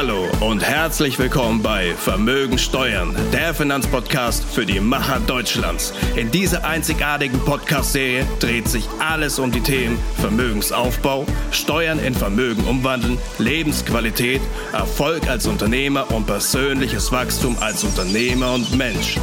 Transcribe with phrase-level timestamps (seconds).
[0.00, 5.92] Hallo und herzlich willkommen bei Vermögen Steuern, der Finanzpodcast für die Macher Deutschlands.
[6.16, 13.18] In dieser einzigartigen Podcast-Serie dreht sich alles um die Themen Vermögensaufbau, Steuern in Vermögen umwandeln,
[13.36, 14.40] Lebensqualität,
[14.72, 19.18] Erfolg als Unternehmer und persönliches Wachstum als Unternehmer und Mensch.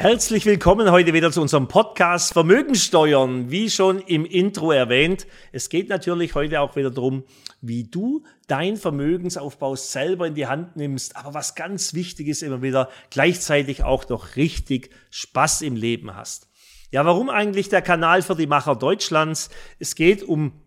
[0.00, 3.50] Herzlich willkommen heute wieder zu unserem Podcast Vermögensteuern.
[3.50, 7.24] Wie schon im Intro erwähnt, es geht natürlich heute auch wieder darum,
[7.60, 11.16] wie du dein Vermögensaufbau selber in die Hand nimmst.
[11.16, 16.48] Aber was ganz wichtig ist immer wieder, gleichzeitig auch noch richtig Spaß im Leben hast.
[16.90, 19.50] Ja, warum eigentlich der Kanal für die Macher Deutschlands?
[19.78, 20.62] Es geht um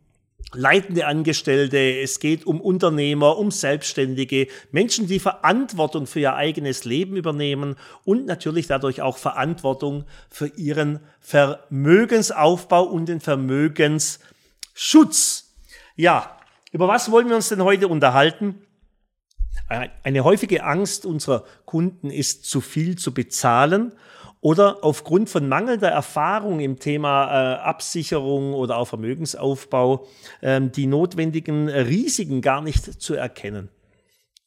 [0.53, 7.15] leitende Angestellte, es geht um Unternehmer, um Selbstständige, Menschen, die Verantwortung für ihr eigenes Leben
[7.15, 7.75] übernehmen
[8.05, 15.51] und natürlich dadurch auch Verantwortung für ihren Vermögensaufbau und den Vermögensschutz.
[15.95, 16.37] Ja,
[16.71, 18.61] über was wollen wir uns denn heute unterhalten?
[19.67, 23.93] Eine häufige Angst unserer Kunden ist, zu viel zu bezahlen
[24.43, 30.05] oder aufgrund von mangelnder Erfahrung im Thema äh, Absicherung oder auch Vermögensaufbau
[30.41, 33.69] ähm, die notwendigen Risiken gar nicht zu erkennen.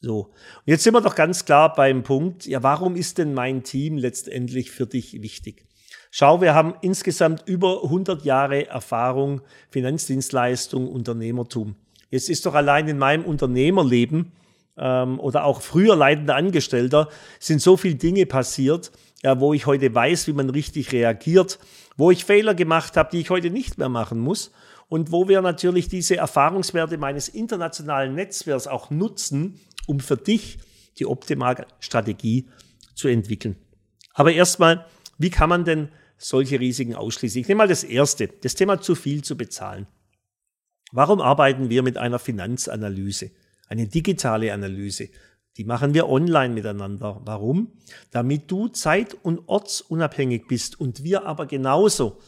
[0.01, 3.63] So, und jetzt sind wir doch ganz klar beim Punkt, ja, warum ist denn mein
[3.63, 5.67] Team letztendlich für dich wichtig?
[6.11, 11.75] Schau, wir haben insgesamt über 100 Jahre Erfahrung, Finanzdienstleistung, Unternehmertum.
[12.11, 14.33] Jetzt ist doch allein in meinem Unternehmerleben
[14.77, 17.09] ähm, oder auch früher leitender Angestellter
[17.41, 18.93] sind so viele Dinge passiert,
[19.27, 21.59] ja, wo ich heute weiß, wie man richtig reagiert,
[21.97, 24.53] wo ich Fehler gemacht habe, die ich heute nicht mehr machen muss
[24.87, 30.59] und wo wir natürlich diese Erfahrungswerte meines internationalen Netzwerks auch nutzen, um für dich
[31.01, 32.49] die optimale Strategie
[32.95, 33.57] zu entwickeln.
[34.15, 34.87] Aber erstmal,
[35.19, 35.89] wie kann man denn
[36.19, 37.41] solche Risiken ausschließen?
[37.41, 39.89] Ich nehme mal das erste, das Thema zu viel zu bezahlen.
[40.93, 43.33] Warum arbeiten wir mit einer Finanzanalyse,
[43.69, 45.09] eine digitale Analyse?
[45.57, 47.21] Die machen wir online miteinander.
[47.25, 47.73] Warum?
[48.11, 52.19] Damit du zeit- und ortsunabhängig bist und wir aber genauso.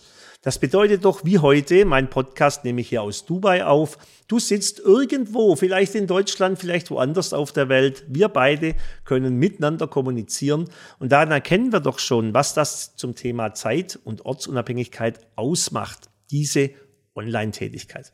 [0.41, 3.99] Das bedeutet doch wie heute, mein Podcast nehme ich hier aus Dubai auf.
[4.29, 8.05] Du sitzt irgendwo, vielleicht in Deutschland, vielleicht woanders auf der Welt.
[8.09, 13.53] Wir beide können miteinander kommunizieren und daran erkennen wir doch schon, was das zum Thema
[13.53, 16.71] Zeit- und Ortsunabhängigkeit ausmacht, diese
[17.17, 18.13] Online-Tätigkeit.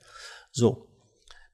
[0.51, 0.89] So,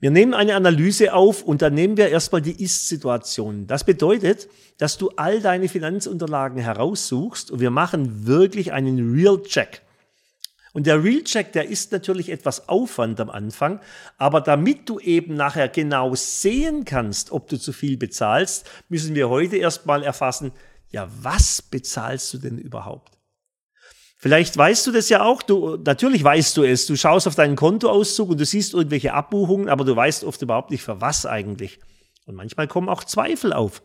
[0.01, 3.67] wir nehmen eine Analyse auf und dann nehmen wir erstmal die Ist-Situation.
[3.67, 9.83] Das bedeutet, dass du all deine Finanzunterlagen heraussuchst und wir machen wirklich einen Real-Check.
[10.73, 13.81] Und der Real-Check, der ist natürlich etwas Aufwand am Anfang,
[14.17, 19.29] aber damit du eben nachher genau sehen kannst, ob du zu viel bezahlst, müssen wir
[19.29, 20.53] heute erstmal erfassen,
[20.91, 23.20] ja, was bezahlst du denn überhaupt?
[24.23, 27.57] Vielleicht weißt du das ja auch, du, natürlich weißt du es, du schaust auf deinen
[27.57, 31.81] Kontoauszug und du siehst irgendwelche Abbuchungen, aber du weißt oft überhaupt nicht, für was eigentlich.
[32.27, 33.81] Und manchmal kommen auch Zweifel auf.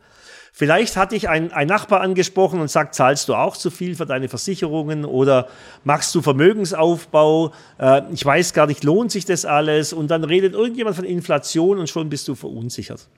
[0.52, 4.04] Vielleicht hat dich ein, ein Nachbar angesprochen und sagt, zahlst du auch zu viel für
[4.04, 5.48] deine Versicherungen oder
[5.84, 7.52] machst du Vermögensaufbau?
[7.78, 9.94] Äh, ich weiß gar nicht, lohnt sich das alles?
[9.94, 13.08] Und dann redet irgendjemand von Inflation und schon bist du verunsichert.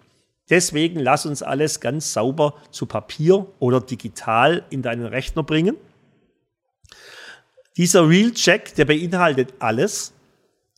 [0.50, 5.77] Deswegen lass uns alles ganz sauber zu Papier oder digital in deinen Rechner bringen.
[7.78, 10.12] Dieser Real Check, der beinhaltet alles.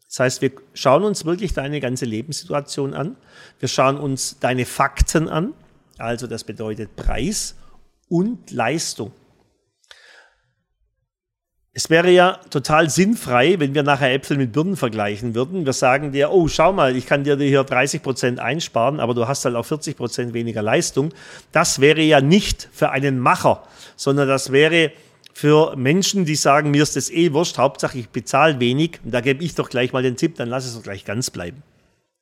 [0.07, 3.17] Das heißt, wir schauen uns wirklich deine ganze Lebenssituation an.
[3.59, 5.55] Wir schauen uns deine Fakten an.
[5.97, 7.57] Also das bedeutet Preis
[8.09, 9.13] und Leistung.
[11.73, 15.65] Es wäre ja total sinnfrei, wenn wir nachher Äpfel mit Birnen vergleichen würden.
[15.65, 19.27] Wir sagen dir, oh, schau mal, ich kann dir hier 30 Prozent einsparen, aber du
[19.29, 21.15] hast halt auch 40 Prozent weniger Leistung.
[21.53, 23.63] Das wäre ja nicht für einen Macher,
[23.97, 24.91] sondern das wäre
[25.33, 29.21] für Menschen, die sagen, mir ist das eh wurscht, Hauptsache ich bezahle wenig, und da
[29.21, 31.63] gebe ich doch gleich mal den Tipp, dann lass es doch gleich ganz bleiben.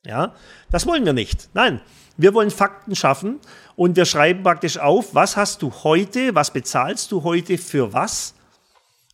[0.05, 0.33] Ja,
[0.71, 1.49] das wollen wir nicht.
[1.53, 1.81] Nein,
[2.15, 3.39] wir wollen Fakten schaffen
[3.75, 8.33] und wir schreiben praktisch auf, was hast du heute, was bezahlst du heute für was?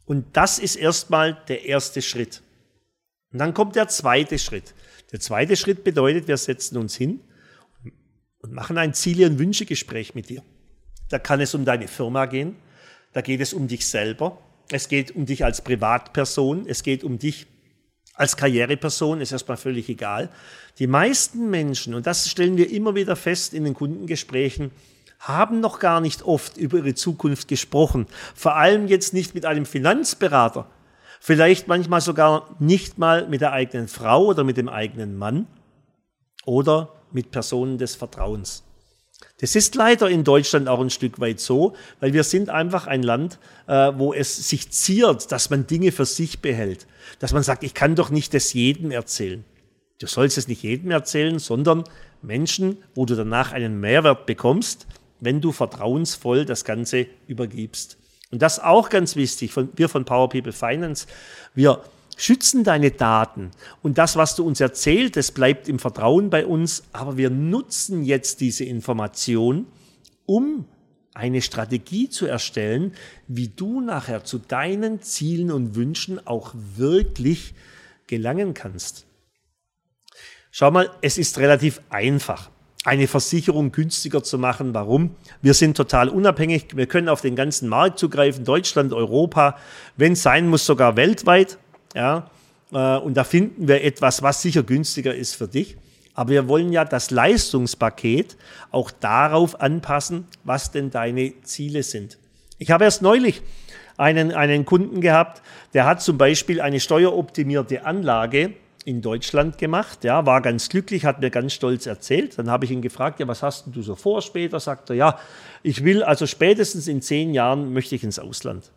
[0.06, 2.44] Und das ist erstmal der erste Schritt.
[3.32, 4.76] Und dann kommt der zweite Schritt.
[5.12, 7.22] Der zweite Schritt bedeutet, wir setzen uns hin
[8.40, 10.44] und machen ein Ziele- und Wünschegespräch mit dir.
[11.10, 12.56] Da kann es um deine Firma gehen,
[13.16, 14.38] da geht es um dich selber.
[14.70, 16.66] Es geht um dich als Privatperson.
[16.68, 17.48] Es geht um dich
[18.14, 19.22] als Karriereperson.
[19.22, 20.28] Ist erstmal völlig egal.
[20.80, 24.72] Die meisten Menschen, und das stellen wir immer wieder fest in den Kundengesprächen,
[25.18, 28.06] haben noch gar nicht oft über ihre Zukunft gesprochen.
[28.36, 30.70] Vor allem jetzt nicht mit einem Finanzberater.
[31.22, 35.48] Vielleicht manchmal sogar nicht mal mit der eigenen Frau oder mit dem eigenen Mann
[36.44, 38.66] oder mit Personen des Vertrauens.
[39.40, 43.04] Das ist leider in Deutschland auch ein Stück weit so, weil wir sind einfach ein
[43.04, 46.88] Land, äh, wo es sich ziert, dass man Dinge für sich behält.
[47.20, 49.44] Dass man sagt, ich kann doch nicht das jedem erzählen.
[50.00, 51.84] Du sollst es nicht jedem erzählen, sondern
[52.22, 54.88] Menschen, wo du danach einen Mehrwert bekommst,
[55.20, 57.98] wenn du vertrauensvoll das Ganze übergibst.
[58.32, 59.52] Und das auch ganz wichtig.
[59.52, 61.08] Von, wir von Power People Finance,
[61.54, 61.82] wir
[62.16, 63.52] schützen deine Daten
[63.82, 68.04] und das, was du uns erzählt, das bleibt im Vertrauen bei uns, aber wir nutzen
[68.04, 69.68] jetzt diese Information,
[70.26, 70.66] um
[71.14, 72.94] eine Strategie zu erstellen,
[73.28, 77.56] wie du nachher zu deinen Zielen und Wünschen auch wirklich
[78.08, 79.06] gelangen kannst.
[80.52, 82.50] Schau mal, es ist relativ einfach,
[82.86, 84.74] eine Versicherung günstiger zu machen.
[84.74, 85.16] Warum?
[85.42, 86.76] Wir sind total unabhängig.
[86.76, 89.58] Wir können auf den ganzen Markt zugreifen, Deutschland, Europa,
[89.98, 91.58] wenn es sein muss, sogar weltweit.
[91.96, 92.30] Ja,
[92.72, 95.78] äh, und da finden wir etwas, was sicher günstiger ist für dich.
[96.14, 98.38] Aber wir wollen ja das Leistungspaket
[98.72, 102.18] auch darauf anpassen, was denn deine Ziele sind.
[102.58, 103.42] Ich habe erst neulich
[103.98, 105.42] einen, einen Kunden gehabt,
[105.74, 108.54] der hat zum Beispiel eine steueroptimierte Anlage
[108.86, 112.38] in Deutschland gemacht, ja, war ganz glücklich, hat mir ganz stolz erzählt.
[112.38, 114.60] Dann habe ich ihn gefragt, ja, was hast denn du so vor später?
[114.60, 115.20] Sagt er, ja,
[115.64, 118.72] ich will also spätestens in zehn Jahren möchte ich ins Ausland.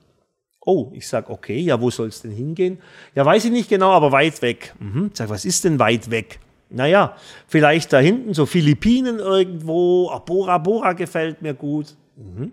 [0.71, 2.79] Oh, ich sage, okay, ja, wo soll es denn hingehen?
[3.15, 4.75] Ja, weiß ich nicht genau, aber weit weg.
[4.79, 5.13] Mhm.
[5.15, 6.41] Sag, was ist denn weit weg?
[6.69, 7.17] Naja,
[7.47, 11.97] vielleicht da hinten, so Philippinen irgendwo, ah, Bora Bora gefällt mir gut.
[12.17, 12.53] Mhm.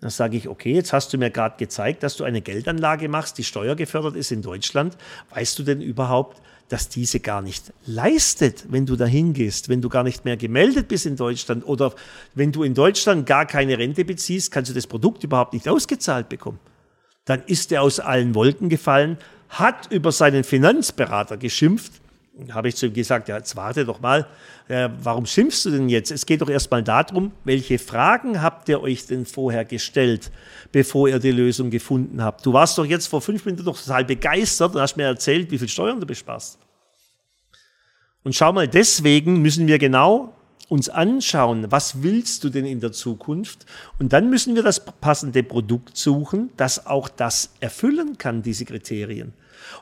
[0.00, 3.38] Dann sage ich, okay, jetzt hast du mir gerade gezeigt, dass du eine Geldanlage machst,
[3.38, 4.96] die steuergefördert ist in Deutschland.
[5.30, 9.88] Weißt du denn überhaupt, dass diese gar nicht leistet, wenn du da hingehst, wenn du
[9.88, 11.94] gar nicht mehr gemeldet bist in Deutschland oder
[12.34, 16.28] wenn du in Deutschland gar keine Rente beziehst, kannst du das Produkt überhaupt nicht ausgezahlt
[16.28, 16.58] bekommen
[17.28, 19.18] dann ist er aus allen Wolken gefallen,
[19.50, 21.92] hat über seinen Finanzberater geschimpft.
[22.52, 24.26] Habe ich zu ihm gesagt, ja, jetzt warte doch mal,
[24.68, 26.10] äh, warum schimpfst du denn jetzt?
[26.10, 30.30] Es geht doch erstmal darum, welche Fragen habt ihr euch denn vorher gestellt,
[30.72, 32.46] bevor ihr die Lösung gefunden habt?
[32.46, 35.58] Du warst doch jetzt vor fünf Minuten doch total begeistert und hast mir erzählt, wie
[35.58, 36.58] viel Steuern du besparst.
[38.22, 40.34] Und schau mal, deswegen müssen wir genau
[40.68, 43.64] uns anschauen, was willst du denn in der Zukunft?
[43.98, 49.32] Und dann müssen wir das passende Produkt suchen, das auch das erfüllen kann, diese Kriterien.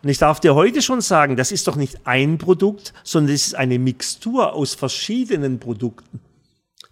[0.02, 3.48] Und ich darf dir heute schon sagen, das ist doch nicht ein Produkt, sondern es
[3.48, 6.20] ist eine Mixtur aus verschiedenen Produkten.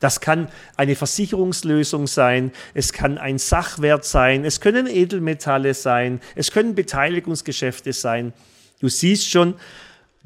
[0.00, 6.50] Das kann eine Versicherungslösung sein, es kann ein Sachwert sein, es können Edelmetalle sein, es
[6.50, 8.32] können Beteiligungsgeschäfte sein.
[8.80, 9.54] Du siehst schon,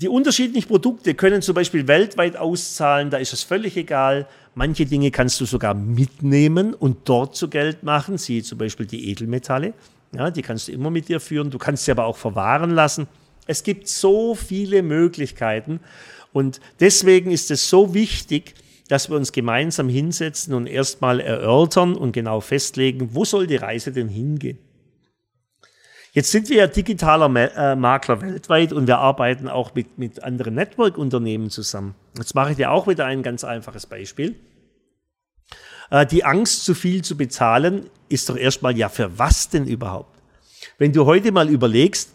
[0.00, 4.28] die unterschiedlichen Produkte können zum Beispiel weltweit auszahlen, da ist es völlig egal.
[4.54, 9.10] Manche Dinge kannst du sogar mitnehmen und dort zu Geld machen, siehe zum Beispiel die
[9.10, 9.74] Edelmetalle.
[10.12, 13.08] Ja, die kannst du immer mit dir führen, du kannst sie aber auch verwahren lassen.
[13.48, 15.80] Es gibt so viele Möglichkeiten
[16.32, 18.54] und deswegen ist es so wichtig,
[18.86, 23.90] dass wir uns gemeinsam hinsetzen und erstmal erörtern und genau festlegen, wo soll die Reise
[23.90, 24.58] denn hingehen.
[26.18, 30.56] Jetzt sind wir ja digitaler äh, Makler weltweit und wir arbeiten auch mit, mit anderen
[30.56, 31.94] Network-Unternehmen zusammen.
[32.16, 34.34] Jetzt mache ich dir auch wieder ein ganz einfaches Beispiel.
[35.92, 40.20] Äh, die Angst, zu viel zu bezahlen, ist doch erstmal ja für was denn überhaupt?
[40.76, 42.10] Wenn du heute mal überlegst,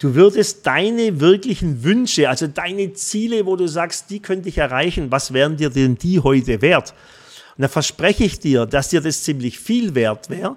[0.00, 5.12] du würdest deine wirklichen Wünsche, also deine Ziele, wo du sagst, die könnte ich erreichen,
[5.12, 6.92] was wären dir denn die heute wert?
[7.56, 10.56] Und da verspreche ich dir, dass dir das ziemlich viel wert wäre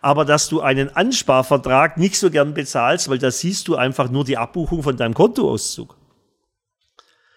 [0.00, 4.24] aber dass du einen Ansparvertrag nicht so gern bezahlst, weil da siehst du einfach nur
[4.24, 5.96] die Abbuchung von deinem Kontoauszug.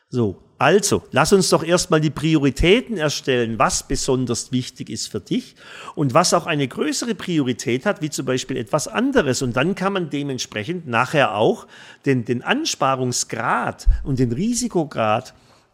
[0.09, 5.55] So, also, lass uns doch erstmal die Prioritäten erstellen, was besonders wichtig ist für dich
[5.95, 9.41] und was auch eine größere Priorität hat, wie zum Beispiel etwas anderes.
[9.41, 11.65] Und dann kann man dementsprechend nachher auch
[12.05, 15.33] den, den Ansparungsgrad und den Risikograd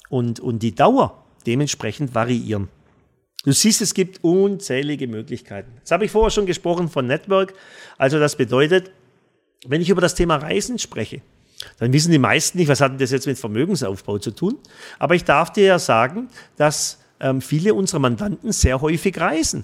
[0.09, 2.69] und, und die Dauer dementsprechend variieren.
[3.45, 5.71] Du siehst, es gibt unzählige Möglichkeiten.
[5.77, 7.53] Jetzt habe ich vorher schon gesprochen von Network.
[7.97, 8.91] Also das bedeutet,
[9.67, 11.21] wenn ich über das Thema Reisen spreche,
[11.77, 14.57] dann wissen die meisten nicht, was hat das jetzt mit Vermögensaufbau zu tun.
[14.97, 19.63] Aber ich darf dir ja sagen, dass ähm, viele unserer Mandanten sehr häufig reisen.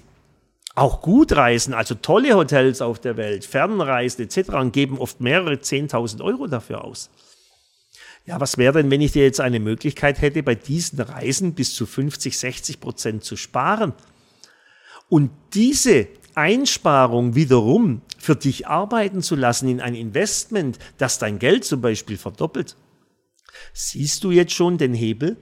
[0.76, 4.50] Auch gut reisen, also tolle Hotels auf der Welt, Fernreisen etc.
[4.50, 7.10] und geben oft mehrere 10.000 Euro dafür aus.
[8.24, 11.74] Ja, was wäre denn, wenn ich dir jetzt eine Möglichkeit hätte, bei diesen Reisen bis
[11.74, 13.92] zu 50, 60 Prozent zu sparen?
[15.08, 21.64] Und diese Einsparung wiederum für dich arbeiten zu lassen in ein Investment, das dein Geld
[21.64, 22.76] zum Beispiel verdoppelt.
[23.72, 25.36] Siehst du jetzt schon den Hebel?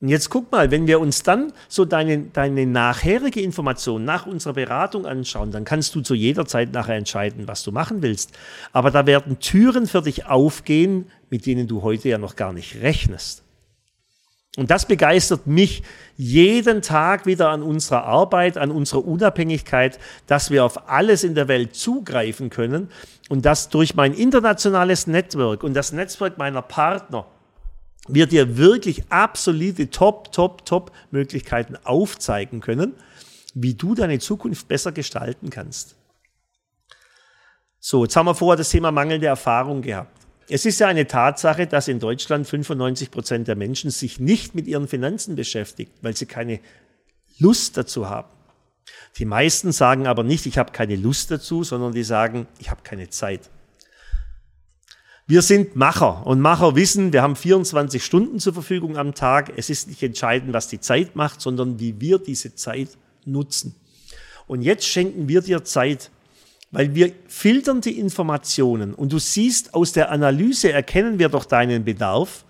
[0.00, 4.54] Und jetzt guck mal, wenn wir uns dann so deine, deine nachherige Information nach unserer
[4.54, 8.32] Beratung anschauen, dann kannst du zu jeder Zeit nachher entscheiden, was du machen willst.
[8.72, 12.80] Aber da werden Türen für dich aufgehen, mit denen du heute ja noch gar nicht
[12.80, 13.42] rechnest.
[14.56, 15.82] Und das begeistert mich
[16.16, 21.46] jeden Tag wieder an unserer Arbeit, an unserer Unabhängigkeit, dass wir auf alles in der
[21.46, 22.88] Welt zugreifen können
[23.28, 27.26] und dass durch mein internationales Network und das Netzwerk meiner Partner
[28.08, 32.94] wir dir wirklich absolute Top, Top, Top Möglichkeiten aufzeigen können,
[33.54, 35.96] wie du deine Zukunft besser gestalten kannst.
[37.78, 40.16] So, jetzt haben wir vorher das Thema mangelnde Erfahrung gehabt.
[40.48, 44.66] Es ist ja eine Tatsache, dass in Deutschland 95 Prozent der Menschen sich nicht mit
[44.66, 46.60] ihren Finanzen beschäftigt, weil sie keine
[47.38, 48.28] Lust dazu haben.
[49.18, 52.82] Die meisten sagen aber nicht, ich habe keine Lust dazu, sondern die sagen, ich habe
[52.82, 53.48] keine Zeit.
[55.30, 59.52] Wir sind Macher und Macher wissen, wir haben 24 Stunden zur Verfügung am Tag.
[59.56, 62.88] Es ist nicht entscheidend, was die Zeit macht, sondern wie wir diese Zeit
[63.24, 63.76] nutzen.
[64.48, 66.10] Und jetzt schenken wir dir Zeit,
[66.72, 71.84] weil wir filtern die Informationen und du siehst, aus der Analyse erkennen wir doch deinen
[71.84, 72.44] Bedarf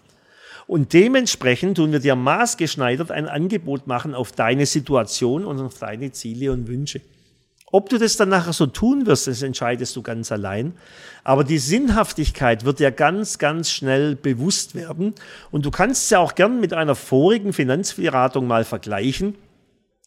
[0.67, 6.13] und dementsprechend tun wir dir maßgeschneidert ein Angebot machen auf deine Situation und auf deine
[6.13, 7.03] Ziele und Wünsche.
[7.73, 10.75] Ob du das dann nachher so tun wirst, das entscheidest du ganz allein.
[11.23, 15.15] Aber die Sinnhaftigkeit wird dir ganz, ganz schnell bewusst werden.
[15.53, 19.37] Und du kannst es ja auch gern mit einer vorigen Finanzberatung mal vergleichen.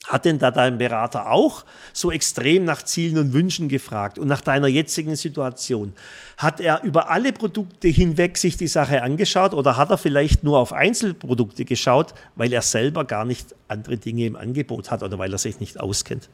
[0.05, 4.41] Hat denn da dein Berater auch so extrem nach Zielen und Wünschen gefragt und nach
[4.41, 5.93] deiner jetzigen Situation?
[6.36, 10.60] Hat er über alle Produkte hinweg sich die Sache angeschaut oder hat er vielleicht nur
[10.60, 15.32] auf Einzelprodukte geschaut, weil er selber gar nicht andere Dinge im Angebot hat oder weil
[15.32, 16.27] er sich nicht auskennt?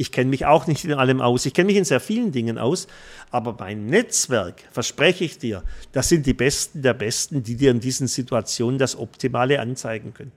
[0.00, 1.44] Ich kenne mich auch nicht in allem aus.
[1.44, 2.86] Ich kenne mich in sehr vielen Dingen aus.
[3.32, 7.80] Aber mein Netzwerk, verspreche ich dir, das sind die Besten der Besten, die dir in
[7.80, 10.30] diesen Situationen das Optimale anzeigen können.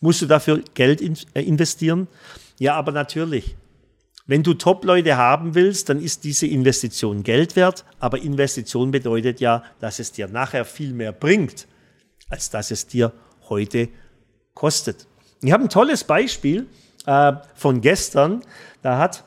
[0.00, 1.02] Musst du dafür Geld
[1.34, 2.08] äh, investieren?
[2.58, 3.56] Ja, aber natürlich.
[4.26, 7.84] Wenn du Top-Leute haben willst, dann ist diese Investition Geld wert.
[7.98, 11.68] Aber Investition bedeutet ja, dass es dir nachher viel mehr bringt,
[12.30, 13.12] als dass es dir
[13.50, 13.90] heute
[14.54, 15.06] kostet.
[15.42, 16.66] Ich habe ein tolles Beispiel
[17.08, 18.42] äh, von gestern.
[18.82, 19.24] Da hat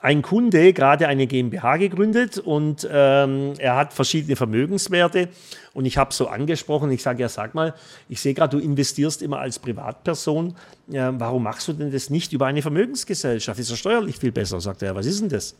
[0.00, 5.28] ein Kunde gerade eine GmbH gegründet und ähm, er hat verschiedene Vermögenswerte.
[5.72, 7.74] Und ich habe so angesprochen, ich sage ja, sag mal,
[8.08, 10.54] ich sehe gerade, du investierst immer als Privatperson.
[10.92, 13.58] Äh, warum machst du denn das nicht über eine Vermögensgesellschaft?
[13.58, 14.60] Ist ja steuerlich viel besser.
[14.60, 15.56] Sagt er, was ist denn das?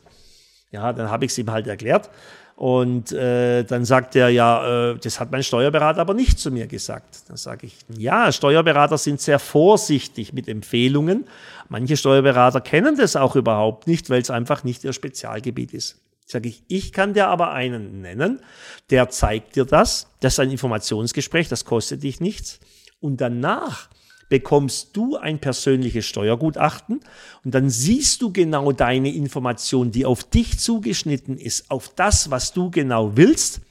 [0.75, 2.09] Ja, dann habe ich es ihm halt erklärt.
[2.57, 6.67] Und äh, dann sagt er, ja, äh, das hat mein Steuerberater aber nicht zu mir
[6.67, 7.29] gesagt.
[7.29, 11.25] Dann sage ich, ja, Steuerberater sind sehr vorsichtig mit Empfehlungen.
[11.69, 16.01] Manche Steuerberater kennen das auch überhaupt nicht, weil es einfach nicht ihr Spezialgebiet ist.
[16.25, 18.41] Sage ich, ich kann dir aber einen nennen,
[18.89, 20.07] der zeigt dir das.
[20.19, 22.59] Das ist ein Informationsgespräch, das kostet dich nichts.
[22.99, 23.89] Und danach
[24.29, 26.99] bekommst du ein persönliches Steuergutachten
[27.43, 32.53] und dann siehst du genau deine Information, die auf dich zugeschnitten ist, auf das, was
[32.53, 33.61] du genau willst.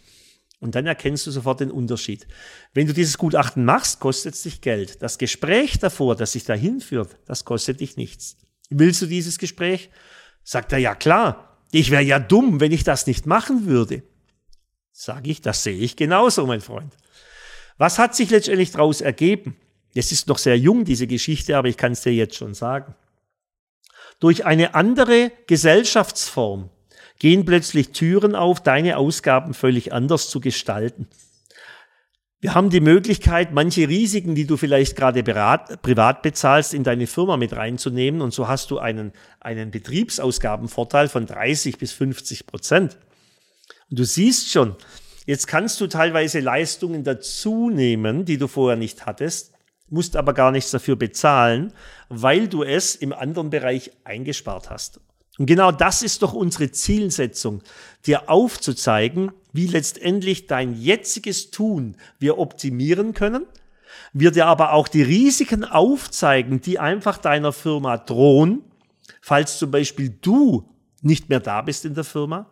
[0.61, 2.27] Und dann erkennst du sofort den Unterschied.
[2.73, 5.03] Wenn du dieses Gutachten machst, kostet es dich Geld.
[5.03, 8.37] Das Gespräch davor, das dich dahin führt, das kostet dich nichts.
[8.71, 9.91] Willst du dieses Gespräch?
[10.43, 11.59] Sagt er, ja klar.
[11.71, 14.05] Ich wäre ja dumm, wenn ich das nicht machen würde.
[14.93, 16.97] Sage ich, das sehe ich genauso, mein Freund.
[17.77, 19.57] Was hat sich letztendlich daraus ergeben?
[19.95, 22.95] Es ist noch sehr jung, diese Geschichte, aber ich kann es dir jetzt schon sagen.
[24.19, 26.71] Durch eine andere Gesellschaftsform
[27.19, 31.09] gehen plötzlich Türen auf, deine Ausgaben völlig anders zu gestalten.
[32.41, 37.07] Wir haben die Möglichkeit, manche Risiken, die du vielleicht gerade berat, privat bezahlst, in deine
[37.07, 38.21] Firma mit reinzunehmen.
[38.21, 42.99] Und so hast du einen, einen Betriebsausgabenvorteil von 30 bis 50 Prozent.
[43.89, 44.77] Und du siehst schon,
[45.25, 49.54] jetzt kannst du teilweise Leistungen dazu nehmen, die du vorher nicht hattest
[49.89, 51.73] musst aber gar nichts dafür bezahlen,
[52.09, 55.01] weil du es im anderen Bereich eingespart hast.
[55.39, 57.63] Und genau das ist doch unsere Zielsetzung,
[58.07, 63.47] dir aufzuzeigen, wie letztendlich dein jetziges Tun wir optimieren können,
[64.13, 68.63] wir dir aber auch die Risiken aufzeigen, die einfach deiner Firma drohen,
[69.21, 70.69] falls zum Beispiel du
[71.03, 72.51] nicht mehr da bist in der Firma,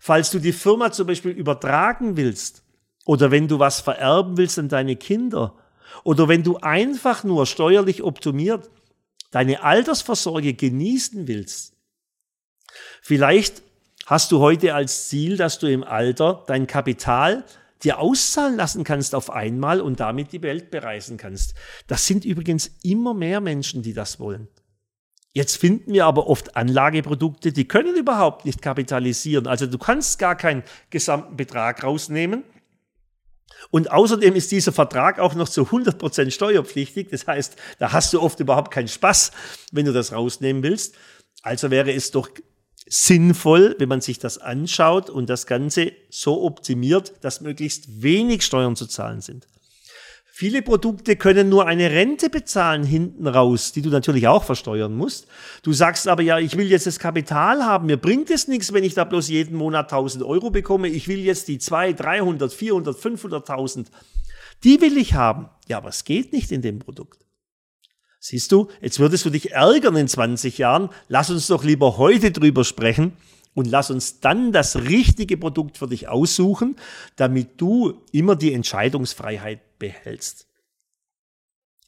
[0.00, 2.62] falls du die Firma zum Beispiel übertragen willst
[3.06, 5.56] oder wenn du was vererben willst an deine Kinder
[6.04, 8.70] oder wenn du einfach nur steuerlich optimiert
[9.32, 11.74] deine Altersvorsorge genießen willst.
[13.00, 13.62] Vielleicht
[14.06, 17.44] hast du heute als Ziel, dass du im Alter dein Kapital
[17.82, 21.54] dir auszahlen lassen kannst auf einmal und damit die Welt bereisen kannst.
[21.88, 24.48] Das sind übrigens immer mehr Menschen, die das wollen.
[25.34, 29.46] Jetzt finden wir aber oft Anlageprodukte, die können überhaupt nicht kapitalisieren.
[29.46, 32.44] Also du kannst gar keinen gesamten Betrag rausnehmen,
[33.70, 37.08] und außerdem ist dieser Vertrag auch noch zu 100% steuerpflichtig.
[37.10, 39.32] Das heißt, da hast du oft überhaupt keinen Spaß,
[39.72, 40.94] wenn du das rausnehmen willst.
[41.42, 42.28] Also wäre es doch
[42.86, 48.76] sinnvoll, wenn man sich das anschaut und das Ganze so optimiert, dass möglichst wenig Steuern
[48.76, 49.46] zu zahlen sind.
[50.34, 55.26] Viele Produkte können nur eine Rente bezahlen hinten raus, die du natürlich auch versteuern musst.
[55.62, 57.84] Du sagst aber ja, ich will jetzt das Kapital haben.
[57.84, 60.88] Mir bringt es nichts, wenn ich da bloß jeden Monat 1000 Euro bekomme.
[60.88, 63.88] Ich will jetzt die 200, 300, 400, 500.000.
[64.64, 65.50] Die will ich haben.
[65.68, 67.26] Ja, aber es geht nicht in dem Produkt.
[68.18, 70.88] Siehst du, jetzt würdest du dich ärgern in 20 Jahren.
[71.08, 73.12] Lass uns doch lieber heute drüber sprechen
[73.52, 76.76] und lass uns dann das richtige Produkt für dich aussuchen,
[77.16, 80.46] damit du immer die Entscheidungsfreiheit behältst.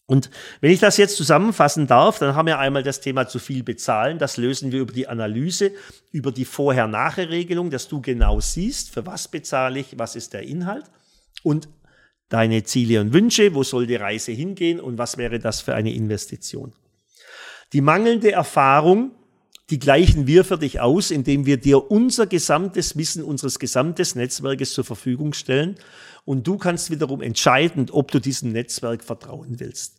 [0.07, 3.63] Und wenn ich das jetzt zusammenfassen darf, dann haben wir einmal das Thema zu viel
[3.63, 4.19] bezahlen.
[4.19, 5.73] Das lösen wir über die Analyse,
[6.13, 10.85] über die Vorher-Nachher-Regelung, dass du genau siehst, für was bezahle ich, was ist der Inhalt
[11.43, 11.69] und
[12.29, 15.95] deine Ziele und Wünsche, wo soll die Reise hingehen und was wäre das für eine
[15.95, 16.75] Investition.
[17.73, 19.13] Die mangelnde Erfahrung,
[19.71, 24.75] die gleichen wir für dich aus, indem wir dir unser gesamtes Wissen unseres gesamtes Netzwerkes
[24.75, 25.77] zur Verfügung stellen
[26.25, 29.97] und du kannst wiederum entscheiden, ob du diesem Netzwerk vertrauen willst.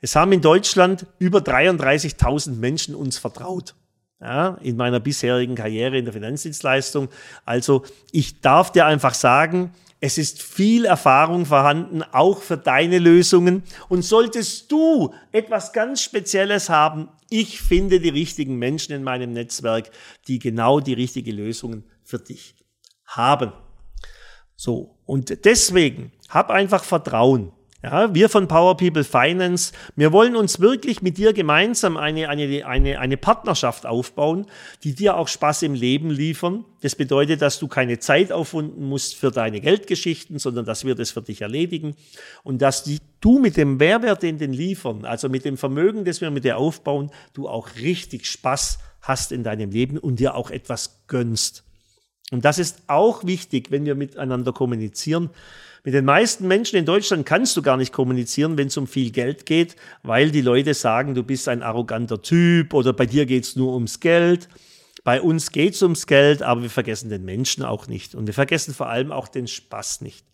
[0.00, 3.74] Es haben in Deutschland über 33.000 Menschen uns vertraut.
[4.20, 7.10] Ja, in meiner bisherigen Karriere in der Finanzdienstleistung.
[7.44, 13.62] Also ich darf dir einfach sagen, es ist viel Erfahrung vorhanden, auch für deine Lösungen.
[13.88, 19.90] Und solltest du etwas ganz Spezielles haben, ich finde die richtigen Menschen in meinem Netzwerk,
[20.28, 22.54] die genau die richtige Lösungen für dich
[23.06, 23.52] haben.
[24.54, 24.98] So.
[25.06, 27.52] Und deswegen hab einfach Vertrauen.
[27.86, 32.66] Ja, wir von Power People Finance, wir wollen uns wirklich mit dir gemeinsam eine, eine,
[32.66, 34.46] eine, eine Partnerschaft aufbauen,
[34.82, 36.64] die dir auch Spaß im Leben liefern.
[36.80, 41.12] Das bedeutet, dass du keine Zeit aufwenden musst für deine Geldgeschichten, sondern dass wir das
[41.12, 41.94] für dich erledigen
[42.42, 46.20] und dass die, du mit dem Mehrwert, den den liefern, also mit dem Vermögen, das
[46.20, 50.50] wir mit dir aufbauen, du auch richtig Spaß hast in deinem Leben und dir auch
[50.50, 51.62] etwas gönnst.
[52.32, 55.30] Und das ist auch wichtig, wenn wir miteinander kommunizieren.
[55.86, 59.12] Mit den meisten Menschen in Deutschland kannst du gar nicht kommunizieren, wenn es um viel
[59.12, 63.44] Geld geht, weil die Leute sagen, du bist ein arroganter Typ oder bei dir geht
[63.44, 64.48] es nur ums Geld.
[65.04, 68.16] Bei uns geht es ums Geld, aber wir vergessen den Menschen auch nicht.
[68.16, 70.26] Und wir vergessen vor allem auch den Spaß nicht.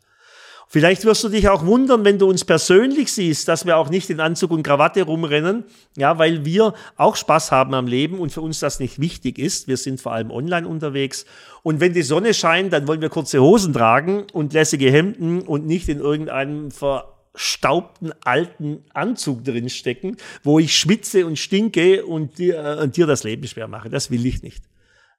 [0.73, 4.09] Vielleicht wirst du dich auch wundern, wenn du uns persönlich siehst, dass wir auch nicht
[4.09, 5.65] in Anzug und Krawatte rumrennen,
[5.99, 9.69] ja, weil wir auch Spaß haben am Leben und für uns das nicht wichtig ist.
[9.69, 11.27] Wir sind vor allem online unterwegs.
[11.63, 15.67] Und wenn die Sonne scheint, dann wollen wir kurze Hosen tragen und lässige Hemden und
[15.67, 22.79] nicht in irgendeinem verstaubten alten Anzug drin stecken, wo ich schwitze und stinke und dir,
[22.79, 23.91] äh, und dir das Leben schwer mache.
[23.91, 24.65] Das will ich nicht.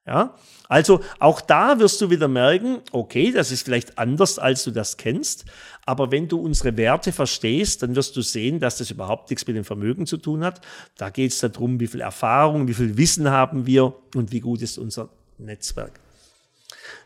[0.05, 0.35] Ja,
[0.67, 4.97] also auch da wirst du wieder merken, okay, das ist vielleicht anders, als du das
[4.97, 5.45] kennst,
[5.85, 9.55] aber wenn du unsere Werte verstehst, dann wirst du sehen, dass das überhaupt nichts mit
[9.55, 10.59] dem Vermögen zu tun hat.
[10.97, 14.61] Da geht es darum, wie viel Erfahrung, wie viel Wissen haben wir und wie gut
[14.61, 16.01] ist unser Netzwerk.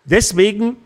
[0.05, 0.77] Deswegen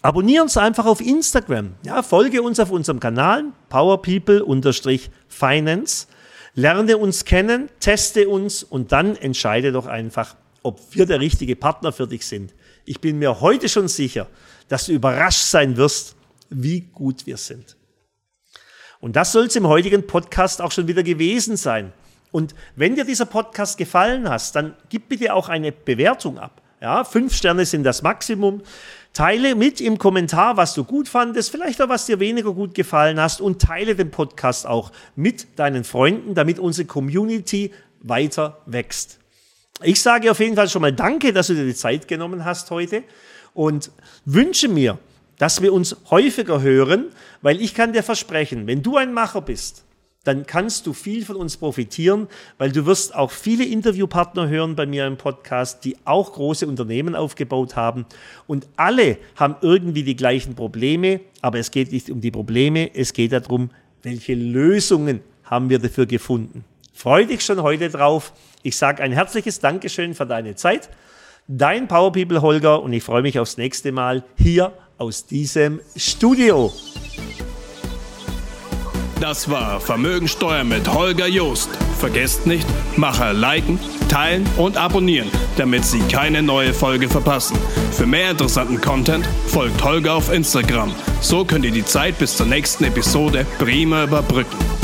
[0.00, 1.74] abonniere uns einfach auf Instagram.
[1.84, 6.06] Ja, folge uns auf unserem Kanal powerpeople-finance.
[6.54, 10.34] Lerne uns kennen, teste uns und dann entscheide doch einfach,
[10.66, 12.52] ob wir der richtige Partner für dich sind.
[12.84, 14.26] Ich bin mir heute schon sicher,
[14.68, 16.16] dass du überrascht sein wirst,
[16.50, 17.76] wie gut wir sind.
[18.98, 21.92] Und das soll es im heutigen Podcast auch schon wieder gewesen sein.
[22.32, 26.60] Und wenn dir dieser Podcast gefallen hat, dann gib bitte auch eine Bewertung ab.
[26.80, 28.62] Ja, fünf Sterne sind das Maximum.
[29.12, 33.20] Teile mit im Kommentar, was du gut fandest, vielleicht auch was dir weniger gut gefallen
[33.20, 39.20] hast und teile den Podcast auch mit deinen Freunden, damit unsere Community weiter wächst.
[39.82, 42.70] Ich sage auf jeden Fall schon mal Danke, dass du dir die Zeit genommen hast
[42.70, 43.02] heute
[43.52, 43.90] und
[44.24, 44.98] wünsche mir,
[45.36, 47.06] dass wir uns häufiger hören,
[47.42, 49.84] weil ich kann dir versprechen, wenn du ein Macher bist,
[50.24, 54.86] dann kannst du viel von uns profitieren, weil du wirst auch viele Interviewpartner hören bei
[54.86, 58.06] mir im Podcast, die auch große Unternehmen aufgebaut haben
[58.46, 63.12] und alle haben irgendwie die gleichen Probleme, aber es geht nicht um die Probleme, es
[63.12, 63.70] geht darum,
[64.02, 66.64] welche Lösungen haben wir dafür gefunden.
[66.96, 68.32] Freu dich schon heute drauf.
[68.62, 70.88] Ich sage ein herzliches Dankeschön für deine Zeit.
[71.46, 76.72] Dein Power People Holger und ich freue mich aufs nächste Mal hier aus diesem Studio.
[79.20, 81.68] Das war Vermögensteuer mit Holger Joost.
[81.98, 83.78] Vergesst nicht, Macher liken,
[84.08, 87.58] teilen und abonnieren, damit Sie keine neue Folge verpassen.
[87.92, 90.94] Für mehr interessanten Content folgt Holger auf Instagram.
[91.20, 94.75] So könnt ihr die Zeit bis zur nächsten Episode prima überbrücken.